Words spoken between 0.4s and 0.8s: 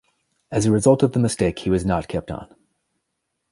As a